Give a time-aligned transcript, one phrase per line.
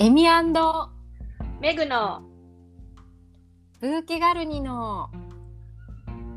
[0.00, 0.26] エミ
[1.60, 2.22] メグの。
[3.80, 5.10] ブーケガルニの。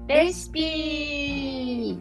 [0.07, 1.99] レシピ。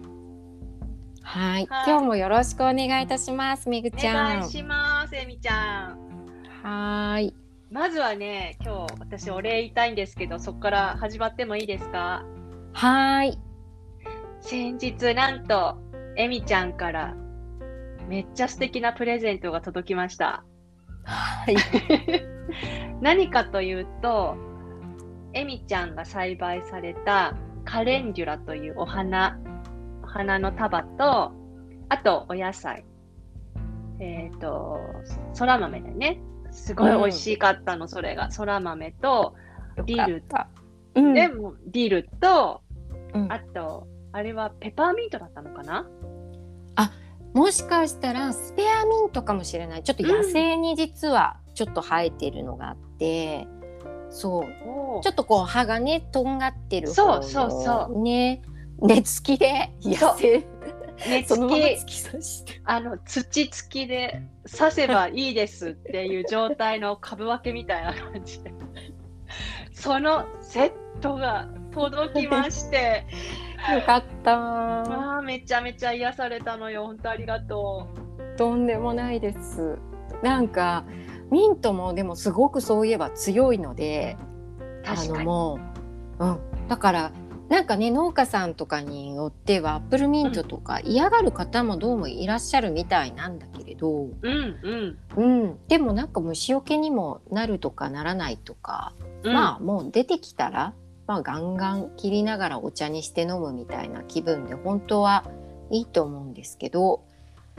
[1.21, 1.85] はい、はい。
[1.87, 4.39] 今日もよろしくお願いいたします、めぐおちゃん。
[4.39, 5.99] 願いしますエミちゃん。
[6.63, 7.35] はーい。
[7.71, 12.25] まずはね今日私お礼言いたいんですけどそこから始まってもいいですか？
[12.73, 13.39] はーい。
[14.41, 15.77] 先日なんと
[16.17, 17.15] エミちゃんから
[18.09, 20.43] めっちゃ素敵なプレゼントが届きました
[21.05, 21.57] はい。
[23.01, 24.37] 何かというと
[25.33, 29.39] エミちゃんが栽培されたカレンデュラというお花
[30.03, 31.33] お花の束と
[31.89, 32.85] あとお野菜。
[34.01, 34.79] えっ、と
[35.35, 36.21] そら豆だね。
[36.51, 38.31] すごい美味しかったの、それが。
[38.31, 39.35] そら豆と
[39.87, 40.13] ディル。
[40.15, 40.49] よかっ
[40.95, 41.01] た。
[41.01, 41.15] うん。
[41.15, 42.63] でもディルと
[43.15, 43.33] うん。
[43.33, 45.89] あとあれはペパーミントだったのかな？
[47.33, 49.83] もしかしたらスペアミントかもしれない。
[49.83, 53.47] ちょっと野生に実はちょっと生えてるのがあって、
[54.11, 55.03] そう。
[55.03, 58.43] ちょっとこう葉がねとんがってるそうそうそね
[58.81, 60.39] 根付きで野生
[61.09, 62.61] ねそのまま付き。
[62.65, 68.53] あの土付きで刺せばいいですっていう状態の株分けみたいな感じで
[69.73, 73.07] そのセットが届きまして
[73.75, 74.37] よかった。
[74.37, 76.87] まあめちゃめちゃ癒されたのよ。
[76.87, 77.87] 本当ありがと
[78.37, 79.79] とんでもないです。
[80.23, 80.85] なんか
[81.31, 84.17] ミントもでもすごくそういえば強いので、
[84.87, 85.61] あのも
[86.19, 86.39] う、うん、
[86.69, 87.13] だから
[87.49, 99.33] なんかね農家さんとかによってはアップルミントとか嫌がる方もどうもいらっしゃるみたいなんだけれど、うんうん、でもなんか虫除けにもなるとかならないとか、うん。
[99.33, 100.75] まあもう出てきたら、
[101.11, 105.25] まあ、ガンガン切りながらお茶にして飲むみたいな気分で本当は
[105.69, 107.03] いいと思うんですけど。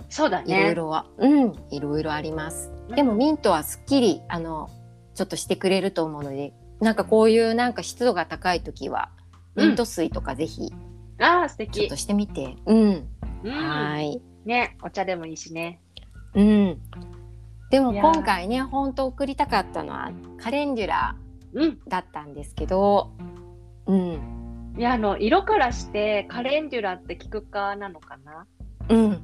[0.07, 2.71] そうだいろいねろは、うん、いろいろあります。
[2.95, 4.69] でもミントはすっきりあの
[5.15, 9.09] ちょっとしてくれると思うので、なんかこういうなんか湿度が高い時は
[9.55, 9.67] うん。
[9.67, 10.71] ミント水とかぜひ
[11.19, 11.81] ああ素敵。
[11.81, 13.07] ちょっとしてみて、うん、
[13.43, 13.51] うん。
[13.51, 15.81] はい、ねお茶でもいいしね。
[16.35, 16.81] うん。
[17.69, 20.09] でも今回ね、本当送りたかったのは
[20.41, 21.17] カレンデュラ
[21.53, 21.79] うん。
[21.87, 23.40] だったんですけど、うん、
[23.87, 28.47] いやあの色からしてカレンデュラってキク科なのかな？
[28.89, 29.21] うん、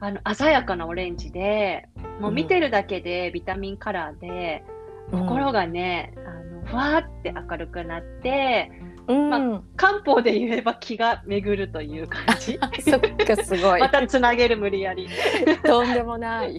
[0.00, 1.88] あの鮮やかなオレンジで
[2.20, 4.64] もう見てるだけでビタミンカラーで、
[5.10, 8.70] 心がねあのふわーって明るくなって
[9.06, 12.58] うん、ま漢方で言えば気が巡るという感じ。
[12.80, 13.80] そっかすごい。
[13.82, 13.88] ま。
[13.90, 15.08] たつなげる無理やり。
[15.64, 16.58] とんでもない。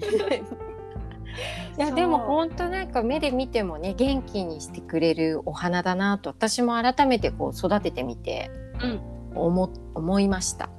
[1.78, 8.50] いやでも本当なんか目で見てもね元気にしてくれるお花だなと私も改めてこう育ててみて
[8.82, 9.16] うん。
[9.36, 10.70] 思思いました。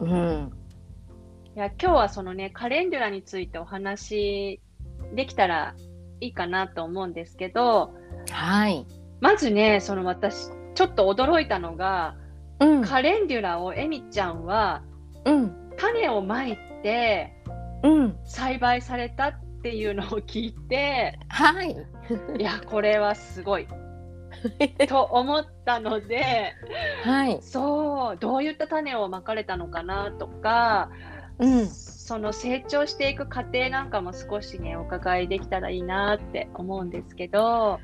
[0.00, 0.52] うん、
[1.56, 4.60] いや今日はそのねカレンデュラについてお話
[5.14, 5.74] できたら
[6.20, 7.94] いいかなと思うんですけど
[8.30, 8.86] はい。
[9.20, 12.16] まずねその私ちょっと驚いたのが
[12.60, 14.82] うん、カレンデュラをエミちゃんは
[15.24, 17.32] うん、種をまいて
[17.82, 21.76] うん、栽培されたっていうのを聞いてはい。
[22.38, 23.68] いやこれはすごい。
[24.88, 26.54] と思ったので
[27.04, 27.38] はい。
[27.42, 30.90] そうどういった種をまかれたのかなとか、
[31.38, 37.80] うん、その成長していく過程なんかも少しねお伺いできたらいいなって思うんですけど。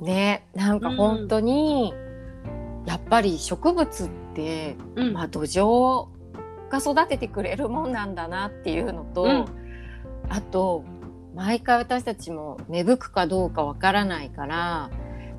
[0.00, 1.94] ねなんか本当に、
[2.86, 6.08] やっぱり植物ってうん、まあ、土壌
[6.70, 9.44] が育ててくれるもんなんだなっていうのと、うん。
[10.28, 10.84] あと
[11.34, 14.90] 毎回私たちも芽吹くかどうかわからないから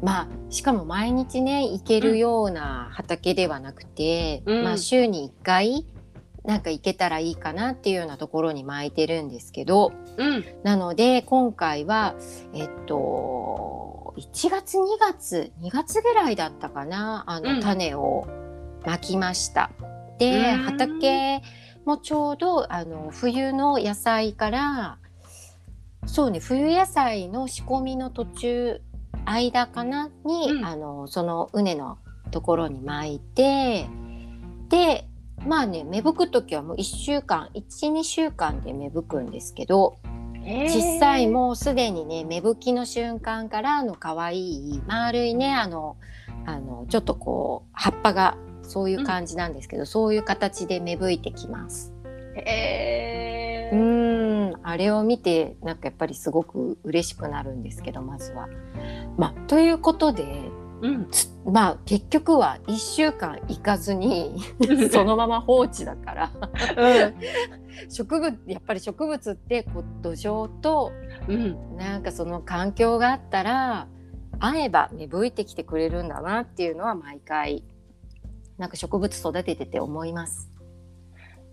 [0.04, 4.64] まあしかも毎日ね行けるような畑ではなくて、うん。
[4.64, 5.86] まあ、週に1回
[6.44, 10.46] なんか行けたらいいかなっていうようなところに巻いてるんですけどうん。
[10.64, 12.16] なので今回は
[12.54, 17.62] えっと1月2月2月ぐらいだったかなあの、うん。
[17.62, 18.28] 種を
[18.86, 19.72] まきました。
[20.20, 20.64] でうん。
[20.64, 21.42] 畑
[21.86, 24.98] もちょうどあの冬の野菜から
[26.06, 28.82] そうね冬野菜の仕込みの途中
[29.26, 30.66] 間かなに、うん。
[30.66, 31.98] あのその畝の
[32.32, 33.88] ところに巻いて
[34.70, 35.08] で
[35.46, 39.98] まあね芽吹く時はもう1週間12週間で芽吹くんですけど
[40.44, 40.74] へー。
[40.74, 45.98] 実際もうすでにね芽吹きの瞬間からあの可愛い丸いねあの
[46.46, 51.94] あのちょっとこう葉っぱがそういう感じなんですけど、そういう形で芽吹いてきます。
[52.04, 53.53] うへー
[54.64, 58.48] あれを見てなんかやっぱりすごく嬉しくなるんですけどまずは。
[59.18, 60.52] まあ、ということで
[60.82, 61.08] うん。
[61.46, 64.36] まあ結局は1週間行かずに
[64.92, 66.32] そのまま放置だから
[67.90, 70.92] 植物やっぱり植物ってこう土壌と
[71.28, 71.78] うん。
[71.78, 73.88] なんかその環境があったら
[74.40, 77.64] 会えば芽吹いてきてくれるんだなっていうのは毎回
[78.58, 80.53] なんか植物育ててて思います。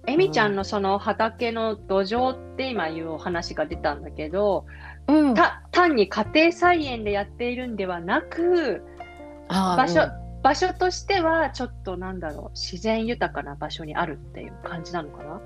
[0.06, 4.64] えみちゃんのその畑の土壌って今いうお話が出たんだけど、
[5.08, 8.82] うん、た単に家庭菜園でやっているんではなく、
[9.48, 10.42] 場所、うん。
[10.42, 15.40] 場所としてはちょっとなんだろう、自然豊かな場所にあるっていう感じなのかな？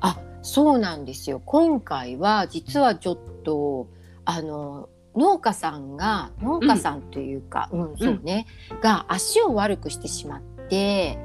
[0.00, 1.40] あそうなんですよ。
[1.44, 3.88] 今回は実はちょっと
[4.26, 7.96] あの農家さんが農家さんというか、うん。
[7.96, 8.46] そうね、
[8.82, 10.55] が足を悪くしてしまって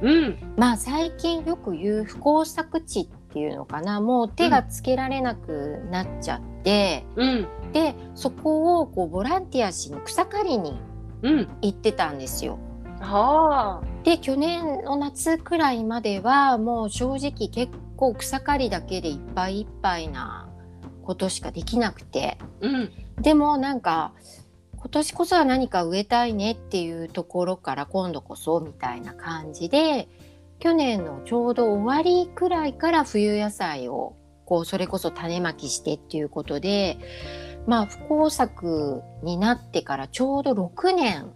[0.02, 0.38] うん。
[0.58, 7.48] まあ最近よく言う不耕作地っていうのかなもう手がつけられなくなっちゃって、うん。
[7.74, 10.80] でそこをこうボランティアしに草刈りに
[11.24, 11.48] うん。
[11.62, 12.58] 行ってたんですよ。
[13.00, 14.04] はあ。
[14.04, 20.50] で去年の夏くらいまではもう正直結構草刈りだけでいっぱいいっぱいな
[21.04, 22.92] ことしかできなくてうん。
[23.22, 24.14] でもなんか
[24.82, 30.10] 今年こそは何か植えたいねっていうところから今度こそみたいな感じで
[30.58, 36.98] 去年のちょうど終わりくらいから冬野菜をこうそれこそ種まきしてっていうことで
[37.68, 41.32] まあ不耕作になってからちょうど6年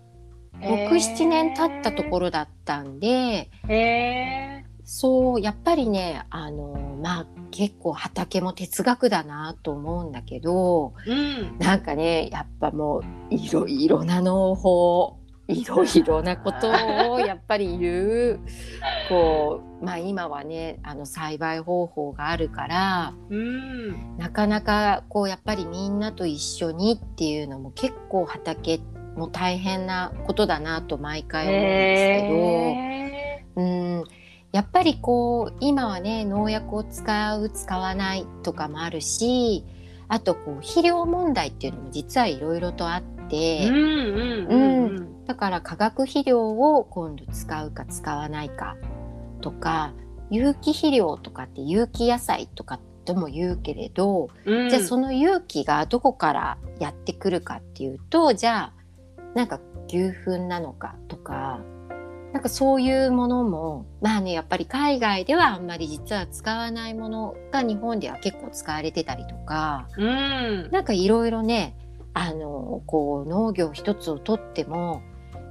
[0.62, 4.65] 67年経ったところだったんでえ。
[4.86, 11.58] そうやっぱりねあのまあ結構畑も哲学だなと思うんだけどうん。
[11.58, 13.04] なんかねやっぱもう
[13.34, 15.18] いろいろな農法
[15.48, 16.70] いろいろなこと
[17.14, 18.40] を やっぱり言う
[19.10, 24.18] こうまあ今はねあの栽培方法があるからうん。
[24.18, 28.80] なかなかこうやっぱりみんなと一緒にっていうのも結構畑
[29.16, 32.36] も大変なことだなと毎回思うんですけど。
[32.36, 34.25] へうん
[34.56, 39.66] やっぱりこう今はね農薬を使う使わないとかもあるし
[40.08, 43.36] あとこう肥料問題っていうのも実はいろいろとあって、
[43.66, 43.68] え。
[43.68, 43.76] うん。
[43.76, 44.86] うん。
[44.86, 45.26] うん。
[45.26, 48.78] だから化学肥料を今度使うか使わないか
[49.42, 49.92] とか
[50.30, 54.70] 有機肥料とかって有機野菜とかとも言うけれど、うん。
[54.70, 58.74] じゃあその有機がどこからやってくるかっていうとじゃあ
[59.34, 59.60] なんか
[59.90, 61.60] 牛糞なのかとか
[62.36, 70.70] なんかそういうものもまあねやっぱり海外ではあんまり実は使わないものが日本では結構使われてたりとかうん。
[70.70, 71.78] なんかいろいろね
[72.14, 75.02] あのこう農業一つをとっても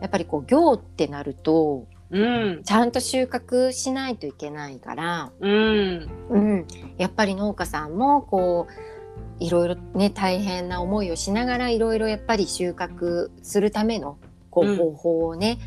[0.02, 2.62] やっぱりこう業ってなるとうん。
[2.64, 6.08] ちゃんと収穫しないといけないからうん。
[6.28, 6.66] うん、
[6.98, 14.18] やっぱり農家さんもこういろいろね大変な思いをしながらいろいろやっぱり収穫するための
[14.54, 15.58] こううん方法をね、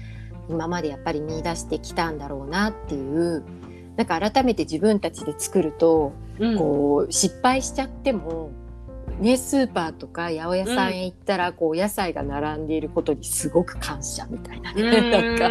[0.49, 3.43] 今までやっぱり見出してきたんだろうなっていう
[3.97, 6.57] なんか改めて自分たちで作ると、うん。
[6.57, 8.51] こう失敗しちゃっても。
[9.19, 15.49] ね、スーパーとか八百屋さんへ行ったら、こう野菜が並んでいることにすごく感謝みたいなね、なんかっ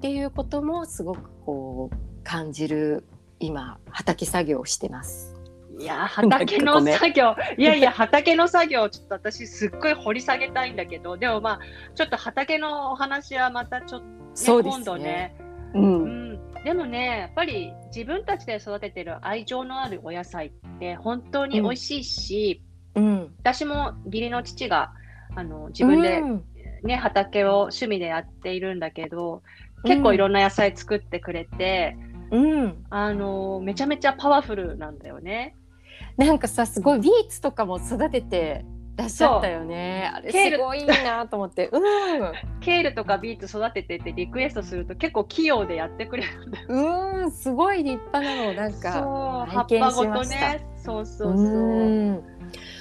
[0.00, 3.04] ていうこともすごくこう感じる
[3.38, 5.35] 今畑作業をしてます。
[5.78, 7.34] いや 畑の作業。
[7.56, 11.60] いやいや畑の作業ちょっと私すっごい掘り下げたいんだけどでもまあ
[11.94, 14.84] ちょっと畑のお話はまたちょっと、ね、そうですね。
[14.84, 15.36] 今度ね、
[15.74, 16.32] う、うん。
[16.32, 22.62] ん、でもねやっぱり自分たちで育ててる愛情のあるお野菜って本当に美味しいし、
[22.94, 24.92] うん、私も義理の父が
[25.34, 26.44] あの自分で、うん。
[26.82, 29.42] ね畑を趣味でやっているんだけど
[29.84, 31.96] 結構いろんな野菜作ってくれて、
[32.30, 35.54] うん、あのめちゃめちゃパワフルなんだよね。
[36.16, 38.64] なんかさすごいビーツとかも育てて
[38.96, 40.10] らっしゃったよね。
[40.14, 41.68] あれすごいいいなと思って。
[41.72, 41.80] うん、
[42.60, 46.24] ケールとかビーツ育ててってリクエストすると結構器用でやってくれ
[46.68, 47.22] るん。
[47.24, 50.36] うん、すごい立派なのなんそう、か葉っ拝見しました。
[50.52, 50.66] ね。
[50.78, 51.46] そうそうそう。
[51.46, 52.22] うん、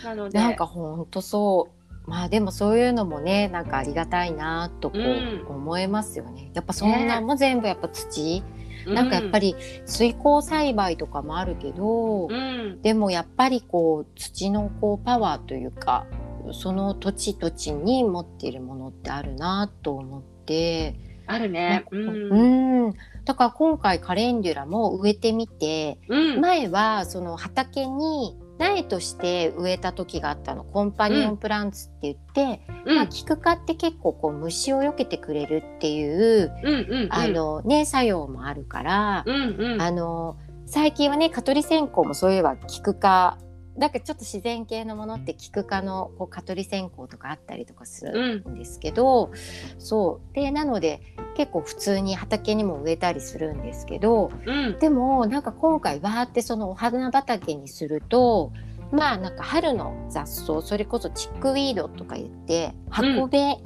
[0.03, 1.75] なので、なんか本当そう。
[2.07, 6.51] まあでもそういうのもねなんかありがたいなとこうんう思いますよね。
[6.53, 8.43] やっぱそんなねも全部やっぱ土、
[8.85, 16.05] なんかやっぱり、り水耕栽培とかもあるけど、うん、でもやっぱりこう土のこうパワーというか
[16.51, 20.95] その土地土地に持っているものってあるなと思って、
[21.27, 21.85] あるね。
[21.91, 22.93] うん、うん。
[23.25, 30.63] だから今回カレンデュラも植えてみてうん、前はその畑に苗として植えた時があったの。
[30.63, 43.37] コンパニオンプランツって言って、うん、まあ、キク科って結構こう虫を避けてくれるっていう、うん、うん、あ、のね作用もあるから、うん、うん、あの最近はね蚊取り線香もそういえばキク科
[43.77, 49.31] だからちょっと自然系のものってキク科のこう蚊取り線香とかあったりとかするんですけど、
[49.77, 51.01] そうでなので
[51.35, 54.79] 結構普通に畑にも植えたりするんですけどうん。
[54.79, 58.53] でもなんか今回わーってそのお花畑にすると
[58.91, 63.57] まあなんか春の雑草それこそチックウィードとか言って箱べ、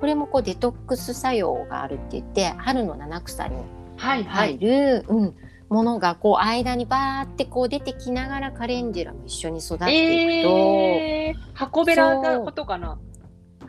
[0.00, 3.56] これもこうデトックス作用があるって言って春の七草に
[3.96, 4.56] はいはい。
[4.56, 5.34] 入る、うん、
[5.68, 12.98] ものがこう間にバーってこう出てきながらカレンデュラも一緒に育っていくと、えー、箱べらのことかな？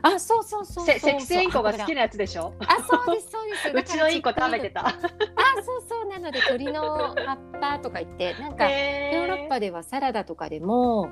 [0.02, 2.54] あそうそうそうそうせセキセイインコが好きななやつでしょ？
[2.60, 4.88] あそうですそうですうちのインコ食べてた。
[4.88, 11.10] あそうそうなので鳥の葉っぱとか言ってなんかヨーロッパではサラダとかでも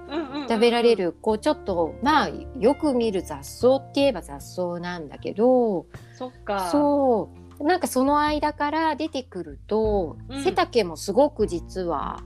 [0.47, 1.07] 食べられる。
[1.07, 6.69] るこうちょっとまあよく見る雑草って言えば雑草なんだけどそっか。
[6.71, 12.21] そうなんかその間から出てくると、うん背丈もすごく実は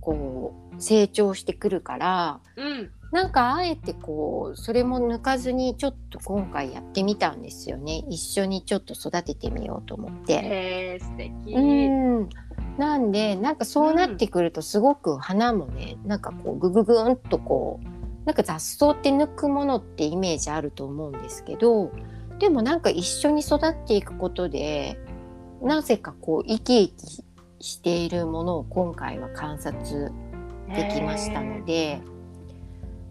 [0.00, 2.90] こう成長してくるからうん。
[3.12, 10.32] なんかあえてこうそれも抜かずにちょっと今回やってみたんですよね一緒にちょっと育ててみようと思って。
[10.32, 11.52] へえ素敵。
[11.54, 11.60] う
[12.22, 12.28] ん
[12.78, 21.92] なんでなんかそうなってくるとすごく花もねなんかこうグググンとこうなんか雑草って抜くものってイメージあると思うんですけど
[22.42, 24.98] でもなんか一緒に育っていくことで
[25.62, 27.24] なぜかこう生き生き
[27.64, 30.10] しているものを今回は観察
[30.74, 32.00] できましたので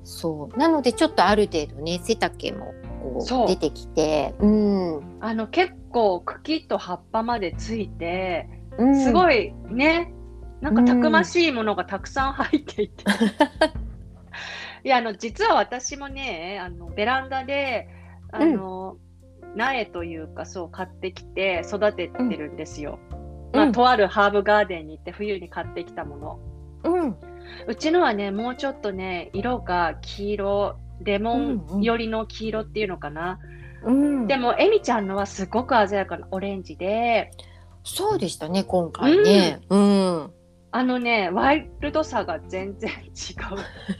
[0.04, 0.60] そう。
[0.60, 3.46] なのでちょっとある程度ね背丈もこそう。
[3.46, 5.18] う出てきてうん。
[5.22, 9.02] あの結構茎と葉っぱまでついて、うん。
[9.02, 10.12] すごいね、
[10.60, 13.06] なんかたくましいものがたくさん入っていて。
[14.84, 17.88] いやあの実は私もねあのベランダで
[18.34, 18.98] あの、
[19.56, 23.00] 苗というかそう買ってきて育ててるんですよ。
[23.54, 26.40] まあ、うんとあるハーブガーデンに行って冬に買ってきたもの。
[26.84, 27.18] うん
[27.68, 33.40] うちのはね、もうちょっとね、色が黄色、レモン寄りの黄色っていうのかな。
[33.84, 37.32] うんでも、エミちゃんのはすごく鮮やかなオレンジで、
[37.84, 39.60] そうでしたね今回ね。
[39.70, 40.32] うん。
[40.72, 43.56] あのね、ワイルドさが全然違あ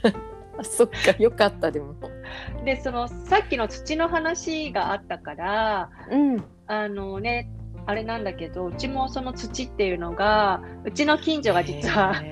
[0.66, 1.92] そっかよかったでも。
[1.92, 2.64] う。
[2.64, 6.44] で、そのさっきの土の話があったから、うん。
[6.66, 7.50] あのね、
[7.86, 12.22] あれなんだけど、うちもその土っていうのが、うちの近所が実は、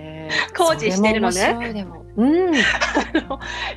[0.57, 1.87] 工事してるのね。
[2.17, 2.55] うん。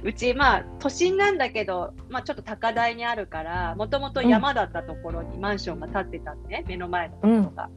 [0.03, 7.69] うち、まあ、都心なんだけど、まあ、ちょっと高台にあるから、もともと山だったところにマンションが建ってたのね、目の前のところが。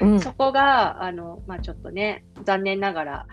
[0.00, 0.20] うん。
[0.20, 3.26] そこが、あの、まあ、ちょっとね、残念ながら、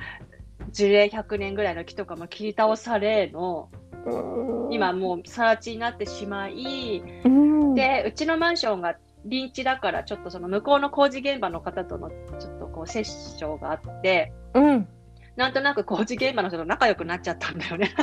[0.71, 3.69] 樹齢100年ぐらいの木とかも切り倒されの、
[4.71, 14.87] 今もう更地になってしまい、うん、で、うちのマンションが臨地だから、ちょっとその向こうの工事現場の方とのちょっとこう接触があって、うん。
[15.35, 17.93] なんとなく工事現場の人と仲良くなっちゃったんだよね。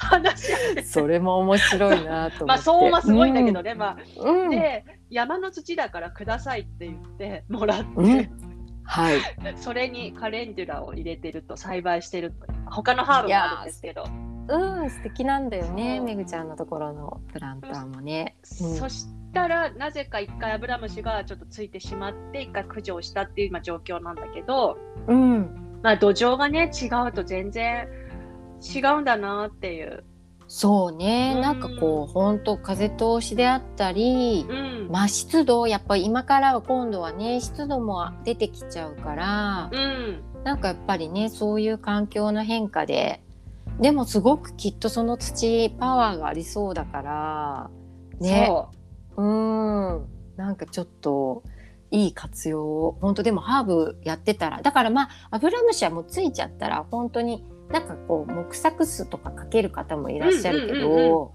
[0.00, 0.46] 話
[0.84, 2.44] それも面白いなと思って。
[2.44, 4.28] まあ、相馬すごいんだけどね、まうん。
[4.28, 4.32] あ。
[4.44, 4.50] うん。
[4.50, 8.55] で、山の土だからくださいって言ってもらって、うん
[8.86, 9.20] はい。
[9.56, 12.46] それにカレンデュラを入れてると、栽培してると。
[12.66, 14.04] 他のハーブもあるんですけど。
[14.48, 18.36] うん、素敵なんだよね、めぐちゃんのところのプランターもね。
[18.60, 24.78] うんそしたら、なぜか一回アブラムシがちょっとついてしまって、一回駆除をしたっていう今状況なんだけど、
[25.08, 25.78] うん。
[25.82, 27.88] まあ土壌がね、違うと全然
[28.74, 30.04] 違うんだなっていう。
[30.58, 31.40] そうね、うん。
[31.42, 34.88] なんかこう本当風通しであったり、うん。
[34.90, 40.22] まあ湿度やっぱり今からは今度はね湿度も出てきちゃうから、うん。
[40.44, 43.22] なんかやっぱりねそういう環境の変化で
[43.82, 47.70] でもすごくきっとその土パワーがありそうだから
[48.18, 48.46] ね。
[48.46, 48.70] そ
[49.18, 49.22] う。
[49.22, 49.26] う
[50.00, 50.06] ん。
[50.38, 51.42] なんかちょっと
[51.90, 61.28] いい活用を本当でもハーブやってたらだからまあアブラムシはもうついちゃったら本当になんかこう木作酢とかかける方もいらっしゃるけど、うんうんうん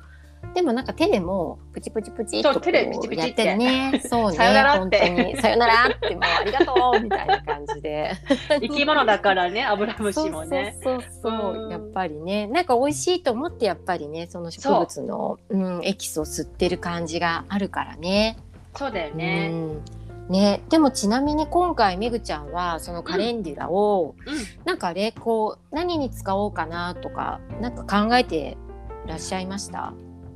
[0.53, 3.43] でもなんか手でもプチプチプチっとこそうやっプチって。
[3.43, 4.01] てね。
[4.05, 4.99] そうねさよならって。
[4.99, 5.37] 本当に。
[5.37, 8.11] さよならってもうありがとうみたいな感じで。
[8.59, 10.77] 生き物だからね、アブラムシもね。
[10.83, 11.71] そうそう。
[11.71, 12.47] やっぱりね。
[12.47, 18.37] なんか美味しいと思ってやっぱりねその植物のう、ん、エキスを吸ってる感じがあるからね。
[18.75, 19.49] そうだよね。
[19.51, 20.00] うん
[20.31, 24.35] ね、でもちなみに今回めぐちゃんはそのカレンデュラを、うん。
[24.65, 28.57] なんかあれこう何に使おうかなとかなんか考えて
[29.05, 29.93] らっしゃいました？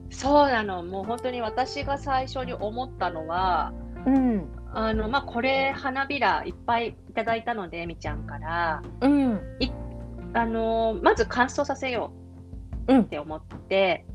[0.10, 0.84] そうなの。
[0.84, 3.74] もう本当に私が最初に思ったのは、
[4.06, 4.50] うん。
[4.74, 9.42] あの、まあ、これ、花びらいっぱいいただいたので、みちゃんから、うん。
[10.34, 12.12] あの、まず乾燥させよ
[12.88, 14.06] ううんって思って、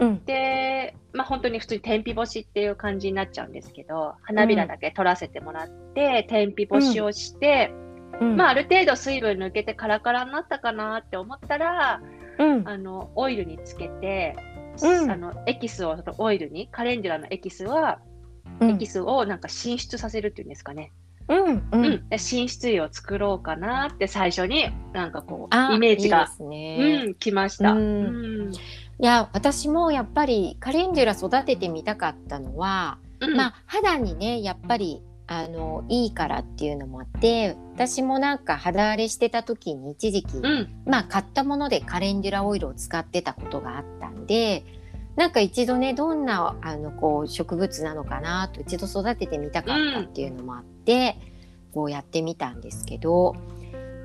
[0.00, 0.24] うん。
[0.24, 7.70] で、まあ、本当に普通に天日干しっていう感じになっちゃうんですけど、花びらだけ取らせてもらって、天日干しをして、
[8.20, 8.36] うん。
[8.36, 12.00] まあ、ある程度水分抜けてカラカラになったかなって思ったら、
[12.38, 12.68] うん。
[12.68, 14.36] あの、オイルにつけて、
[14.82, 15.10] うん。
[15.10, 18.00] あの、エキスを、そのオイルに、カレンデュラのエキスは、
[18.60, 18.70] うん。
[18.70, 20.92] エキスをなんか進出させるっていうんですかね。
[21.28, 21.56] うん。
[21.56, 22.18] ううん。
[22.18, 27.04] 進出油を作ろうかなって最初に、なんかこう、あイメージがいいね。
[27.06, 27.72] うん、来ました。
[27.72, 28.52] ううんん。
[29.00, 40.82] いや私もやっぱりカレンデュラ育ててみたかったのは、うんまあ肌にねやっぱりあのいいからっていうのもあって私もなんか肌荒れしてた時に一時期、うん。
[40.86, 44.64] まあ買ったものでカレンデュラオイルを使ってたことがあったんで
[45.16, 51.16] なんか一度ねどんなあのこう植物なのかなと一度育ててみたかったっていうのもあって、
[51.72, 53.36] こうやってみたんですけど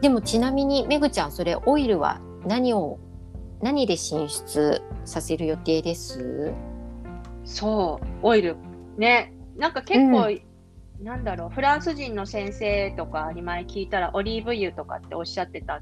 [0.02, 3.00] でもちなみにめぐちゃんそれオイルは何を
[3.62, 6.54] 何で進出させる予定です？
[7.44, 8.58] そう、オイル。
[8.98, 9.34] ね。
[9.58, 10.40] なんか結構、
[11.02, 15.80] なんだろう、フランス人の先生とかに前聞いたら、オリーブ油とかっておっしゃってた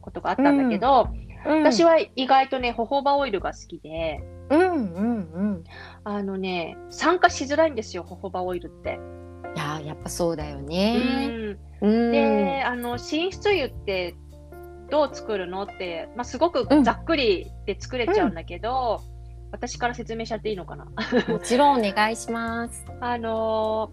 [0.00, 1.08] ことがあったんだけど、
[1.44, 5.64] 私はは意外とね、ホホバオイルが好きで、うんうんうん
[6.04, 8.98] あのね、酸化しづらいんですよ、ホホバオイルって。
[9.54, 11.26] いややっぱそうだようね。
[11.26, 14.14] んうんで、あの、進出油って
[14.92, 19.00] どう作るのって、まあ、すごくざっくりで作れちゃうんだけど、
[19.50, 20.84] 私から説明しちゃっていいのかな？
[21.28, 22.84] もちろんお願いします。
[23.00, 23.90] あの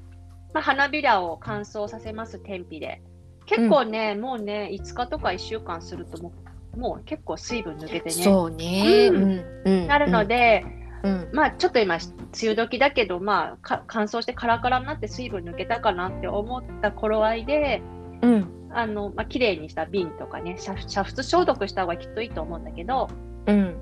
[0.52, 3.02] ーまあ、花びらを乾燥させます、天日で。
[3.46, 6.34] 結構ね、もうね、5日とか1週間するとも
[6.76, 9.10] う、もう結構水分抜けてね、そうね。
[9.10, 9.24] うん。
[9.24, 9.44] うん。
[9.64, 9.88] うん。
[9.88, 10.66] なるので、
[11.04, 11.30] うん。
[11.32, 12.04] まあちょっと今、梅
[12.44, 17.82] 雨時だけど、まあか乾燥してカラカラになって水分抜けたかなって思った頃合いで、
[18.22, 23.08] うんあの、まあ綺麗にした瓶とかね、煮煮沸消毒した方がきっといいと思うんだけど、
[23.48, 23.76] うん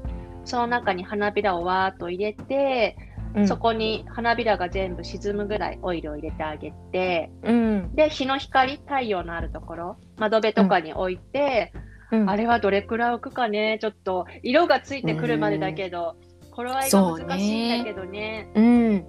[0.47, 2.95] その中に花びらをわーっと入れて、
[3.35, 3.47] うん。
[3.47, 7.95] そこに花びらが全部沈むぐらいオイルを入れてあげて、うん。
[7.95, 11.73] で、日の光、太陽のあるところ、窓辺とかに置いて、
[12.11, 12.29] うん。
[12.29, 16.15] あれはどれくらい置くかね、ちょっと色がついてくるまでだけど、
[16.51, 19.05] 頃合いが難しいんだけどね、うん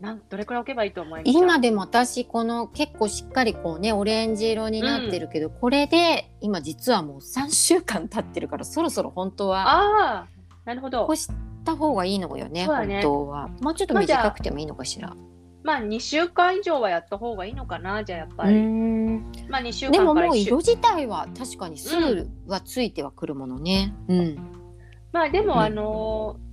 [0.00, 10.28] なんどれくらい置けばいいと思います今でも私この結構しっかりこうねオレンジ色になってるけど、これで今実はもう3週間経ってるからそろそろ本当はああ、
[10.64, 11.16] なるほど干。
[11.16, 11.28] し
[11.64, 15.14] た方がいいのよねね本当はもうちょっと短くてもいいのかしら。
[15.62, 18.56] まあ2週間以上はやった方がいいのかな、じゃあやっぱうり。
[18.56, 23.94] んまあ2週でも間から1週もう色自体は確かにすぐはついてはくるものね。
[24.08, 24.36] うん
[25.12, 26.44] まあでも、うんあのー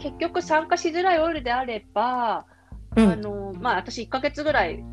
[0.00, 2.46] 結局酸化しづらいオイルであれば、
[3.02, 3.10] うん。
[3.12, 4.84] あのーまあ私1ヶ月ぐらい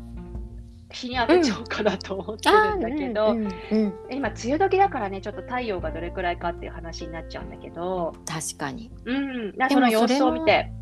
[0.90, 3.38] 日に当てちゃおうかなと思ってるんだけど、うん。
[3.38, 3.94] うんうん。
[4.10, 8.90] 今梅雨時だからねちょっと太陽がどれくらいかっていう話になっちゃうんだけど、確かに。
[9.04, 10.72] うん、なでもその様子を見て、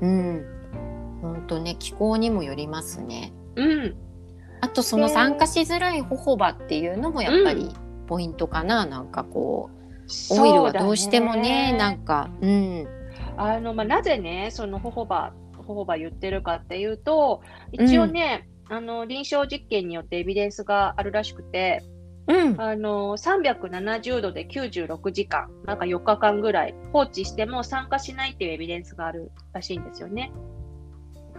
[0.00, 0.44] うん。
[1.22, 3.32] 本当ね気候にもよりますね。
[3.56, 3.96] うん、
[4.60, 7.70] あとそので酸化しづらいホホバっていうのもやっぱり
[8.06, 12.88] ポイントかな、なんかこうオイルはどうしてもねそうだなんかうん。
[13.38, 15.34] あのまあ、なぜねそのホホバ
[15.66, 21.82] ホホバ言ってるかっていうと一応ね、あの臨床実験によってエビデンスがあるらしくて
[22.28, 22.60] うん。
[22.60, 30.32] あの370度で96時間なんか4日間ぐらい放置しても酸化しないっていうエビデンスがあるらしいんですよね。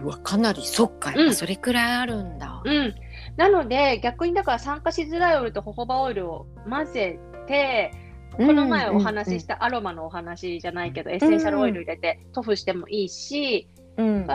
[0.00, 2.62] うわかなりそっかそれくらいあるんだ。
[2.64, 2.94] うん、
[3.36, 7.92] なので逆にだから酸化しづらいオイルとホホバオイルを混ぜて
[8.36, 14.26] この前お話ししたアロマのお話じゃないけど、エッセンシャルオイル入れて塗布してもいいし、うん、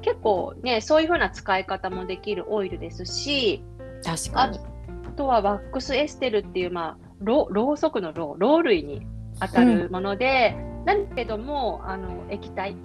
[0.00, 3.62] 結構ね、そういう風な使い方もできるオイルですし、
[4.04, 4.58] 確かに。
[5.06, 9.06] あとはワックスエステルっていう、まあ、ろろうそくのろう、ろう類に
[9.40, 12.76] 当たるもので、だけども、あの、液体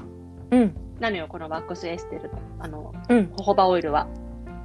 [0.51, 4.07] うんなのよ、このワックスエステルの、あの、うんホホバオイルは。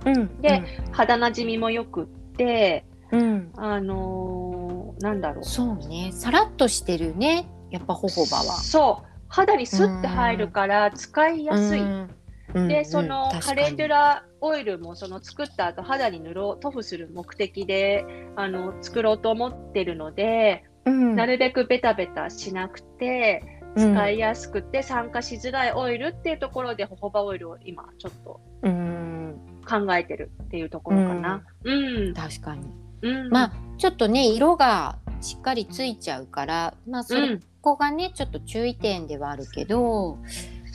[0.04, 5.44] うんで肌なじみもよくって、うん、あのーなんだろう。
[5.44, 8.42] そうねさらっとしてるねやっぱホホバは。
[8.42, 9.11] そう。
[9.32, 11.80] 肌にスッて入るから使いやすい。
[11.80, 18.04] うんうんで、そのカレンデュラオイルもその作った後肌に塗ろう、塗布する目的で
[18.36, 23.42] あの作ろうと思ってるので、うんなるべくベタベタしなくて、
[23.74, 29.34] うん使いやすくて酸化しづらいオイルっていうところでホホバオイルを今ちょっとうん
[29.66, 31.42] 考えてるっていうところかな。
[31.64, 32.12] うん。
[32.12, 32.66] 確かに。
[33.00, 33.30] うん。
[33.30, 40.18] まあちょっとね色がしっかりついちゃうからまあそうんこがねちょっと注意点ではあるけど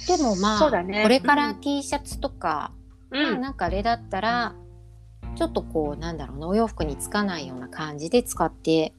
[0.08, 1.04] でもまあね。
[1.04, 1.62] これからうん。
[1.62, 2.71] T シャツとか、
[3.12, 3.23] うん。
[3.23, 4.56] まあなんかあれだったら
[5.36, 8.93] ちょっとこうなんだろうなお洋服につかないような感じで使って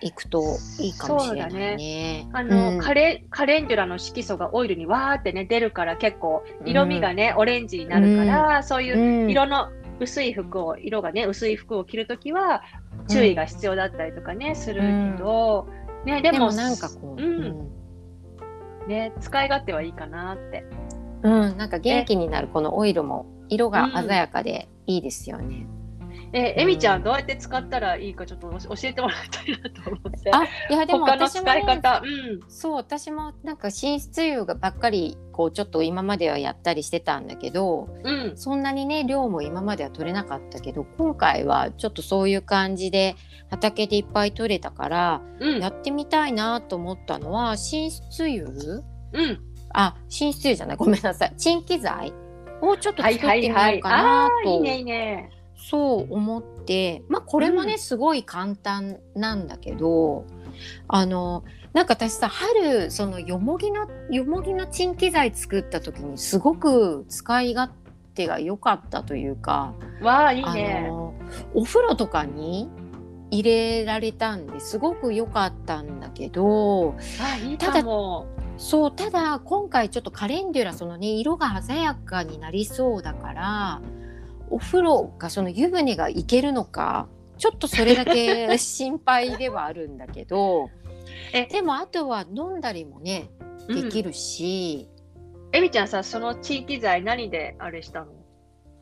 [0.00, 0.42] いくと
[0.78, 2.28] いいかもしれないね。
[2.32, 2.78] あの、うん。
[2.78, 9.30] カレカレンデュラの色素がオイルにわーってね出るから結構色味がね、オレンジになるから、そういううん。
[9.30, 9.68] 色の
[10.00, 12.62] 薄い服を、色がね、薄い服を着るときは
[13.08, 15.68] 注意が必要だったりとかね、するけど、
[16.04, 17.68] ね、でもなんかこう、うん
[18.88, 20.64] ね、使い勝手はいいかなって。
[21.22, 25.66] うん、うんなんか元気になるこのオイルも色が鮮やかでいいですよね。
[26.34, 30.30] え、えみちゃん、どうやって使ったらいいかちょっと教えてもらいたいなと思って。
[30.32, 32.02] あいやでも他の私も、ね、使い方。
[32.02, 32.40] うん。
[32.48, 38.32] そう私もなんか寝室湯がばっかりこうちょっと今まではやったりしてたんだけどうん。
[38.36, 43.14] そんなにね量も今までは取れなかったけど今回はちょっとそういう感じで
[43.52, 45.60] 畑でいっぱい取れたからうん。
[45.60, 48.44] やってみたいなと思ったのは寝室湯
[49.12, 49.40] うん。
[49.74, 52.12] あ寝室湯じゃないごめんなさい鎮気剤
[52.60, 53.54] をちょっとはい作ってみよ。
[53.54, 55.30] うかなああー、いいとね、いいね。
[55.54, 60.24] そう思ってまあこれもね、うんすごい簡単なんだけど
[60.88, 67.72] あのなんか私さ春そのよもぎのよもぎの鎮気剤作った時にすごく使い勝
[68.14, 70.86] 手が良かったというかわあ、いいあね。
[70.88, 71.14] の
[71.54, 72.68] お風呂とかに
[73.32, 78.26] 入れられたんですごく良かったんだけどあ、いいかも。
[78.58, 83.80] そうただ今回ちょっとカレンデュラそのね色が鮮やかになりそうだから
[84.50, 90.68] お風呂がその湯船がいけるのかちょっとそれだけ心配ではあるんだけど
[91.32, 93.30] えでもあとは飲んだりもね
[93.66, 94.10] できる。
[94.10, 94.88] るし、
[95.52, 98.12] えみちゃんさ、その地域剤何であれしたの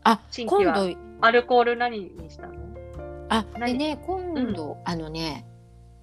[0.02, 2.69] あ今度アルコール何にしたの
[3.30, 5.46] あで何ね今度、あのね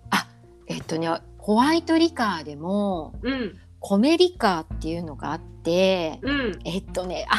[0.09, 0.27] あ
[0.67, 3.57] えっとねホワイトリカーでもうん。
[3.79, 6.59] 米リカーっていうのがあってうん。
[6.65, 7.37] えっとねあ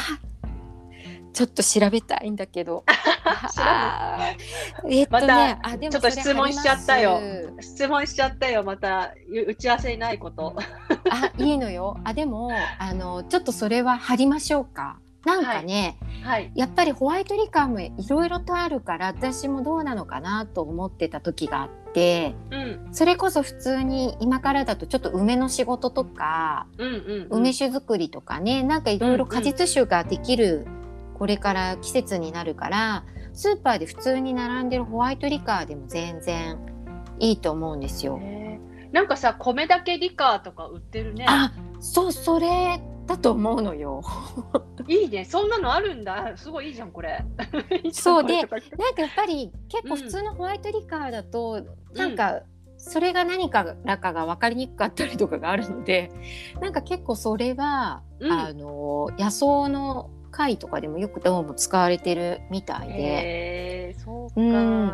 [1.33, 2.83] ちょっと調べたいんだけど
[3.57, 4.35] あ
[4.89, 7.21] えっとね、またあでもちょっと質問しちゃったよ
[7.61, 9.13] 質問しちゃったよ、また。
[9.47, 10.55] 打ち合わせにないこと。
[11.09, 16.51] あいいのよあでもあのちょっとそれは貼りましょうかなんかね、はい。
[16.55, 22.87] やっぱりホワイトリカーもいろいろとあるから私もどうなのかなと思ってた時があってうん。
[22.93, 27.39] それこそ普通に今からだとちょっと梅の仕事とか、うんうん、うん。
[27.39, 30.65] 梅酒作りとかねなんかいろいろ果実酒ができる
[31.17, 33.03] これから季節になるから
[33.33, 36.57] スーパーで普通に並んでるホワイトリカーでも全然
[37.19, 38.19] いいと思うんですよ。
[38.91, 41.25] なんかさ、米だけリカーとか売ってるね。
[41.27, 44.01] あそうそれだと思うのよ。
[44.87, 45.25] いいね。
[45.25, 46.33] そんなのあるんだ。
[46.35, 47.25] すごいいいじゃん、これ。
[47.91, 51.61] そうでなんかやっぱり結構うん普通のホワイトリカーだと、
[51.95, 52.41] なんか
[52.77, 56.11] それが何からかが分かりにくかったりとかがあるので
[56.61, 63.95] なんか結構それは、うんあの野草の会とかでもよくどうも使われてるみたいで。
[63.97, 64.33] そうか。
[64.37, 64.93] うん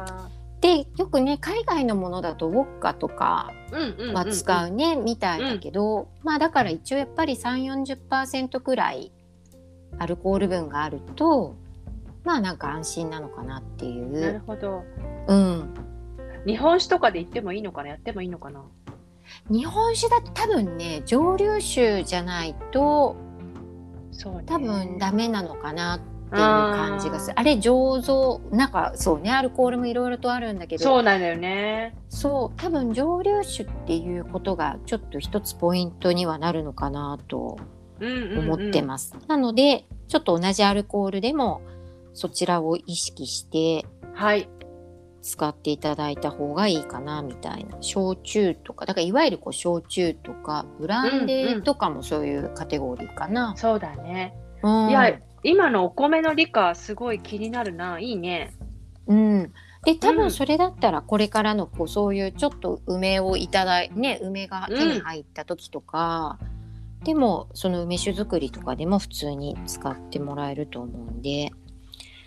[0.62, 9.12] でよくね海外のものだとウォッカとかうんうんうんうんは使うね、みたいだけど、まあだから一応やっぱり3 4 0くらい
[10.00, 11.56] アルコール分があると
[12.24, 14.42] まあなんか安心なのかなっていなるう。
[14.48, 14.84] ほど。
[15.28, 15.74] うん
[16.48, 17.90] 日本酒とかで言ってもいいのかな？
[17.90, 18.64] やってもいいのかな？
[19.50, 23.16] 日本酒だと多分ね蒸留酒じゃないと
[24.12, 24.44] そうね。
[24.46, 31.96] 多分ダメなのかなっていう感じがするあれ醸造なんかそうねアルコールもいろいろとあるんだけどそうなんだよね。
[32.10, 37.58] そう多分蒸留酒っていうことがちょっと一つポイントにはなるのかなと
[38.02, 39.16] うんうんうん、思ってます。
[39.28, 41.62] なのでちょっと同じアルコールでも
[42.14, 44.50] そちらを意識してはい。
[45.22, 53.56] 使っていただいた方がいいかなみたいな焼酎とかだからいわゆるこう焼酎とかブランデーとかもそういうカテゴリーかな。
[53.58, 54.36] そうだね。
[54.62, 58.00] うんいや、今のお米の理科すごい気になるな。
[58.00, 58.54] いいね。
[59.08, 59.54] うん、
[59.84, 66.40] で多うん分それだったらこれからのこうそういうちょっと梅をいただいね梅が手に入った時とか、
[67.04, 71.52] でもその梅酒作りとかでも普通に使ってもらえると思うんで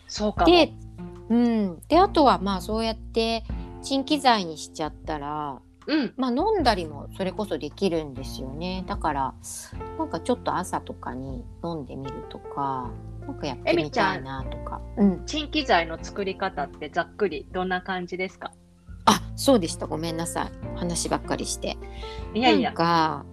[0.06, 0.52] そうかも。
[0.52, 0.72] で,、
[1.28, 3.42] うん、であとはまあそうやって
[3.82, 6.12] 鎮気剤にしちゃったら、うん。
[6.16, 9.34] まあ、飲んだりもそれこそできるんですよねだから
[9.98, 12.90] なんかちょっと朝とかに飲んでみるとか
[13.28, 14.80] なんかやってみたいなとか。
[14.96, 18.52] うん鎮気剤の作り方ってざっくりどんな感じですか？
[19.04, 21.76] あそうでしたごめんなさい話ばっかりして。
[22.34, 22.74] いやいやなん。
[22.76, 23.24] か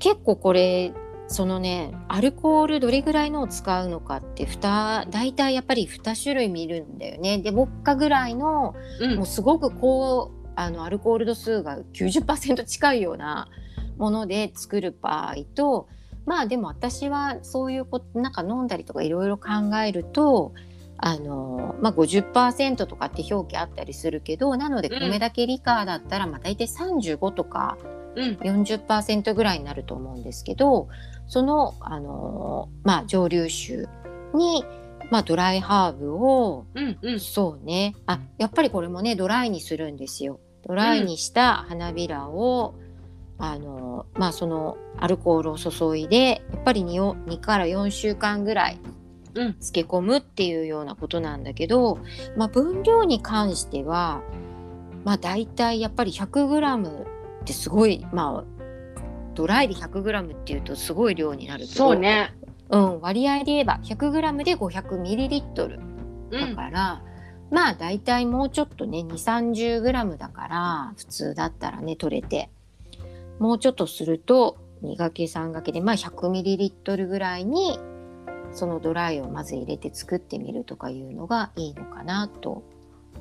[0.00, 0.92] 結構これ
[1.28, 7.38] そのねアルコールどれぐらいのを使うのかって2大体やっぱり2種類見るんだよね。
[7.38, 13.48] でウォッカぐらいのうんもうすごくこうあのアルコール度数が90%近いような
[13.98, 15.88] もので作る場合と
[16.28, 20.52] まあでも私はそういうことなんか飲んだりとかいろいろ考えると
[20.98, 27.78] あの、まあ、50%とかって表記あったりするけどなのでうん米だけリカーだったらまあ大体35とか
[28.14, 28.34] うん。
[28.34, 30.88] 40%ぐらいになると思うんですけど
[31.28, 33.86] その、あのまあ、蒸留酒
[34.34, 34.64] に
[35.10, 37.20] まあドライハーブをうんうん。
[37.20, 40.40] そうねあやっぱりこれもねドライにするんですよ。
[40.66, 42.74] ドライにした花びらを、
[43.38, 48.78] あのまあそのアルコールを注いでやっぱり 2, 2から4週間ぐらい
[49.34, 51.98] うん漬け込むっていうようなことなんだけど、
[52.36, 54.22] まあ、分量に関しては
[55.04, 57.06] まあ大体やっぱり 100g っ
[57.44, 58.58] てすごいまあ
[59.34, 62.34] ドライで 100g っていうとすごい量になるけどそうね。
[62.70, 65.80] うん、割合で言えば 100g で 500ml
[66.30, 66.40] うん。
[66.40, 67.02] だから、
[67.50, 72.50] まあ大体もうちょっとね2 3 0ムだから普通だったらね取れて
[73.38, 77.78] もうちょっとすると2掛け3掛けでまあ 100ml ぐらいに
[78.52, 82.64] そのドライをまず入れて作ってみるとかいうのがいいのかなと